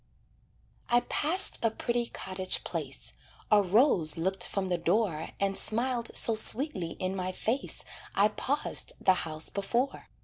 [0.89, 3.13] I passed a pretty cottage place,
[3.51, 7.83] A rose looked from the door And smiled so sweetly in my face
[8.15, 10.09] I paused the house before.